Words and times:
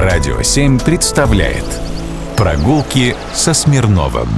Радио 0.00 0.40
7 0.40 0.78
представляет 0.78 1.64
Прогулки 2.36 3.16
со 3.34 3.52
Смирновым 3.52 4.28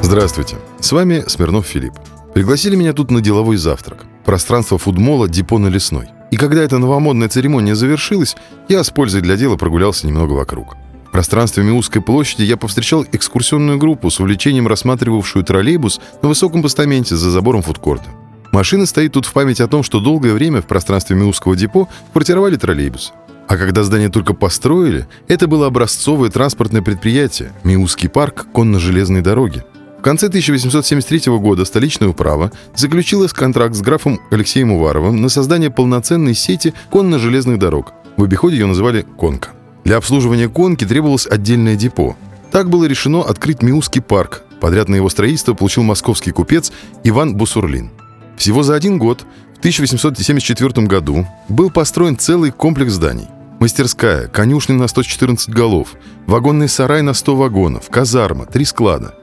Здравствуйте, 0.00 0.56
с 0.80 0.92
вами 0.92 1.24
Смирнов 1.26 1.66
Филипп. 1.66 1.92
Пригласили 2.32 2.74
меня 2.74 2.94
тут 2.94 3.10
на 3.10 3.20
деловой 3.20 3.58
завтрак. 3.58 4.06
Пространство 4.24 4.78
фудмола 4.78 5.28
«Депо 5.28 5.58
на 5.58 5.66
Лесной». 5.66 6.08
И 6.30 6.38
когда 6.38 6.62
эта 6.62 6.78
новомодная 6.78 7.28
церемония 7.28 7.74
завершилась, 7.74 8.34
я 8.70 8.82
с 8.82 8.88
пользой 8.88 9.20
для 9.20 9.36
дела 9.36 9.58
прогулялся 9.58 10.06
немного 10.06 10.32
вокруг. 10.32 10.74
В 11.08 11.10
пространстве 11.12 11.64
Миусской 11.64 12.00
площади 12.00 12.44
я 12.44 12.56
повстречал 12.56 13.04
экскурсионную 13.12 13.76
группу 13.76 14.08
с 14.08 14.18
увлечением 14.20 14.68
рассматривавшую 14.68 15.44
троллейбус 15.44 16.00
на 16.22 16.30
высоком 16.30 16.62
постаменте 16.62 17.14
за 17.14 17.30
забором 17.30 17.60
фудкорта. 17.60 18.08
Машина 18.52 18.86
стоит 18.86 19.12
тут 19.12 19.26
в 19.26 19.34
память 19.34 19.60
о 19.60 19.68
том, 19.68 19.82
что 19.82 20.00
долгое 20.00 20.32
время 20.32 20.62
в 20.62 20.66
пространстве 20.66 21.14
Миусского 21.14 21.54
депо 21.56 21.90
квартировали 22.14 22.56
троллейбусы. 22.56 23.12
А 23.48 23.56
когда 23.56 23.82
здание 23.82 24.10
только 24.10 24.34
построили, 24.34 25.08
это 25.26 25.46
было 25.46 25.66
образцовое 25.66 26.28
транспортное 26.28 26.82
предприятие– 26.82 27.52
Миусский 27.64 28.10
парк 28.10 28.46
конно-железной 28.52 29.22
дороги. 29.22 29.64
В 29.98 30.02
конце 30.02 30.26
1873 30.26 31.32
года 31.38 31.64
столичная 31.64 32.08
управа 32.08 32.52
заключила 32.76 33.26
контракт 33.26 33.74
с 33.74 33.80
графом 33.80 34.20
Алексеем 34.30 34.72
Уваровым 34.72 35.22
на 35.22 35.30
создание 35.30 35.70
полноценной 35.70 36.34
сети 36.34 36.74
конно-железных 36.90 37.58
дорог. 37.58 37.94
В 38.18 38.24
обиходе 38.24 38.58
ее 38.58 38.66
называли 38.66 39.06
«Конка». 39.16 39.50
Для 39.82 39.96
обслуживания 39.96 40.50
«Конки» 40.50 40.84
требовалось 40.84 41.26
отдельное 41.26 41.74
депо. 41.74 42.16
Так 42.52 42.68
было 42.68 42.84
решено 42.84 43.22
открыть 43.22 43.62
Миусский 43.62 44.02
парк. 44.02 44.42
Подряд 44.60 44.90
на 44.90 44.96
его 44.96 45.08
строительство 45.08 45.54
получил 45.54 45.84
московский 45.84 46.32
купец 46.32 46.70
Иван 47.02 47.34
Бусурлин. 47.34 47.90
Всего 48.36 48.62
за 48.62 48.74
один 48.74 48.98
год, 48.98 49.24
в 49.56 49.58
1874 49.60 50.86
году, 50.86 51.26
был 51.48 51.70
построен 51.70 52.18
целый 52.18 52.50
комплекс 52.50 52.92
зданий. 52.92 53.26
Мастерская, 53.60 54.28
конюшня 54.28 54.76
на 54.76 54.86
114 54.86 55.48
голов, 55.50 55.94
вагонный 56.26 56.68
сарай 56.68 57.02
на 57.02 57.12
100 57.12 57.36
вагонов, 57.36 57.90
казарма, 57.90 58.46
три 58.46 58.64
склада. 58.64 59.14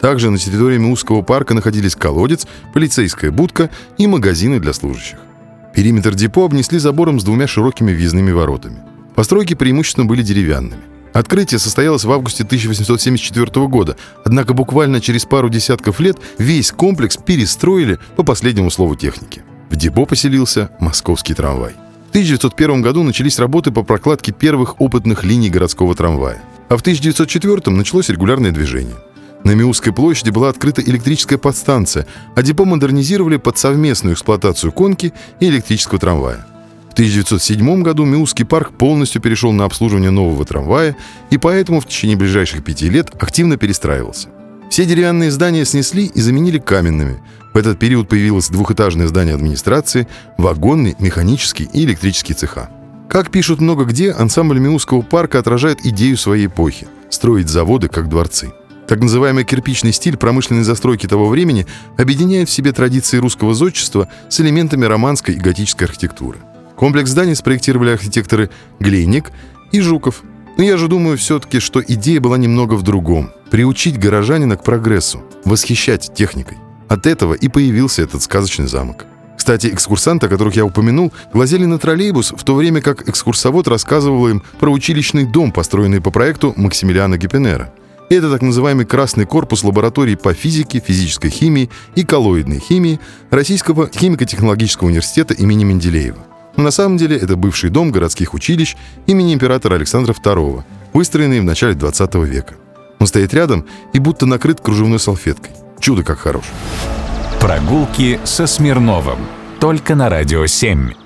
Также 0.00 0.30
на 0.30 0.38
территории 0.38 0.78
Миусского 0.78 1.22
парка 1.22 1.54
находились 1.54 1.94
колодец, 1.94 2.46
полицейская 2.72 3.30
будка 3.30 3.70
и 3.96 4.08
магазины 4.08 4.58
для 4.58 4.72
служащих. 4.72 5.18
Периметр 5.74 6.14
депо 6.14 6.44
обнесли 6.44 6.78
забором 6.78 7.20
с 7.20 7.24
двумя 7.24 7.46
широкими 7.46 7.92
въездными 7.92 8.32
воротами. 8.32 8.82
Постройки 9.14 9.54
преимущественно 9.54 10.06
были 10.06 10.22
деревянными. 10.22 10.82
Открытие 11.12 11.60
состоялось 11.60 12.04
в 12.04 12.10
августе 12.10 12.42
1874 12.42 13.68
года, 13.68 13.96
однако 14.24 14.54
буквально 14.54 15.00
через 15.00 15.24
пару 15.24 15.48
десятков 15.48 16.00
лет 16.00 16.18
весь 16.38 16.72
комплекс 16.72 17.16
перестроили 17.16 18.00
по 18.16 18.24
последнему 18.24 18.70
слову 18.70 18.96
техники. 18.96 19.44
В 19.70 19.76
депо 19.76 20.04
поселился 20.04 20.70
московский 20.80 21.34
трамвай. 21.34 21.76
В 22.14 22.16
1901 22.16 22.80
году 22.80 23.02
начались 23.02 23.40
работы 23.40 23.72
по 23.72 23.82
прокладке 23.82 24.30
первых 24.30 24.80
опытных 24.80 25.24
линий 25.24 25.50
городского 25.50 25.96
трамвая. 25.96 26.40
А 26.68 26.76
в 26.76 26.80
1904 26.80 27.74
началось 27.74 28.08
регулярное 28.08 28.52
движение. 28.52 28.94
На 29.42 29.50
Миусской 29.50 29.92
площади 29.92 30.30
была 30.30 30.50
открыта 30.50 30.80
электрическая 30.80 31.40
подстанция, 31.40 32.06
а 32.36 32.42
депо 32.42 32.66
модернизировали 32.66 33.36
под 33.36 33.58
совместную 33.58 34.14
эксплуатацию 34.14 34.70
конки 34.70 35.12
и 35.40 35.48
электрического 35.48 35.98
трамвая. 35.98 36.46
В 36.90 36.92
1907 36.92 37.82
году 37.82 38.04
Миусский 38.04 38.44
парк 38.44 38.78
полностью 38.78 39.20
перешел 39.20 39.50
на 39.50 39.64
обслуживание 39.64 40.12
нового 40.12 40.44
трамвая 40.44 40.96
и 41.30 41.38
поэтому 41.38 41.80
в 41.80 41.88
течение 41.88 42.16
ближайших 42.16 42.62
пяти 42.62 42.88
лет 42.88 43.10
активно 43.18 43.56
перестраивался. 43.56 44.28
Все 44.70 44.84
деревянные 44.84 45.30
здания 45.30 45.64
снесли 45.64 46.06
и 46.06 46.20
заменили 46.20 46.58
каменными. 46.58 47.22
В 47.52 47.56
этот 47.56 47.78
период 47.78 48.08
появилось 48.08 48.48
двухэтажное 48.48 49.06
здание 49.06 49.34
администрации, 49.34 50.08
вагонный, 50.38 50.96
механический 50.98 51.68
и 51.72 51.84
электрический 51.84 52.34
цеха. 52.34 52.70
Как 53.08 53.30
пишут 53.30 53.60
много 53.60 53.84
где, 53.84 54.10
ансамбль 54.10 54.58
Миусского 54.58 55.02
парка 55.02 55.38
отражает 55.38 55.84
идею 55.84 56.16
своей 56.16 56.46
эпохи– 56.46 56.88
строить 57.10 57.48
заводы 57.48 57.88
как 57.88 58.08
дворцы. 58.08 58.52
Так 58.88 59.00
называемый 59.00 59.44
кирпичный 59.44 59.92
стиль 59.92 60.16
промышленной 60.16 60.64
застройки 60.64 61.06
того 61.06 61.28
времени 61.28 61.66
объединяет 61.96 62.48
в 62.48 62.52
себе 62.52 62.72
традиции 62.72 63.18
русского 63.18 63.54
зодчества 63.54 64.08
с 64.28 64.40
элементами 64.40 64.84
романской 64.84 65.36
и 65.36 65.40
готической 65.40 65.86
архитектуры– 65.86 66.38
Комплекс 66.76 67.10
зданий 67.10 67.34
спроектировали 67.34 67.90
архитекторы 67.90 68.50
Глейник 68.80 69.30
и 69.72 69.80
Жуков. 69.80 70.22
Но 70.56 70.62
я 70.62 70.76
же 70.76 70.88
думаю 70.88 71.18
все-таки, 71.18 71.58
что 71.58 71.82
идея 71.82 72.20
была 72.20 72.38
немного 72.38 72.74
в 72.74 72.82
другом. 72.82 73.30
Приучить 73.50 73.98
горожанина 73.98 74.56
к 74.56 74.62
прогрессу, 74.62 75.22
восхищать 75.44 76.12
техникой. 76.14 76.58
От 76.88 77.06
этого 77.06 77.34
и 77.34 77.48
появился 77.48 78.02
этот 78.02 78.22
сказочный 78.22 78.66
замок. 78.66 79.06
Кстати, 79.36 79.66
экскурсанты, 79.66 80.26
о 80.26 80.28
которых 80.28 80.54
я 80.56 80.64
упомянул, 80.64 81.12
глазели 81.32 81.64
на 81.64 81.78
троллейбус, 81.78 82.32
в 82.36 82.44
то 82.44 82.54
время 82.54 82.80
как 82.80 83.08
экскурсовод 83.08 83.68
рассказывал 83.68 84.28
им 84.28 84.42
про 84.60 84.70
училищный 84.70 85.26
дом, 85.26 85.52
построенный 85.52 86.00
по 86.00 86.10
проекту 86.10 86.54
Максимилиана 86.56 87.18
Гиппенера. 87.18 87.72
Это 88.10 88.30
так 88.30 88.42
называемый 88.42 88.86
красный 88.86 89.26
корпус 89.26 89.64
лаборатории 89.64 90.14
по 90.14 90.34
физике, 90.34 90.78
физической 90.78 91.30
химии 91.30 91.68
и 91.94 92.04
коллоидной 92.04 92.60
химии 92.60 93.00
Российского 93.30 93.88
химико-технологического 93.88 94.86
университета 94.86 95.34
имени 95.34 95.64
Менделеева. 95.64 96.33
На 96.56 96.70
самом 96.70 96.96
деле 96.96 97.16
это 97.16 97.36
бывший 97.36 97.70
дом 97.70 97.90
городских 97.90 98.34
училищ 98.34 98.76
имени 99.06 99.34
императора 99.34 99.74
Александра 99.74 100.12
II, 100.12 100.62
выстроенный 100.92 101.40
в 101.40 101.44
начале 101.44 101.74
20 101.74 102.14
века. 102.16 102.54
Он 103.00 103.06
стоит 103.06 103.34
рядом 103.34 103.66
и 103.92 103.98
будто 103.98 104.26
накрыт 104.26 104.60
кружевной 104.60 104.98
салфеткой. 104.98 105.52
Чудо 105.80 106.02
как 106.02 106.18
хорош. 106.18 106.44
Прогулки 107.40 108.18
со 108.24 108.46
Смирновым. 108.46 109.18
Только 109.60 109.94
на 109.94 110.08
«Радио 110.08 110.44
7». 110.44 111.03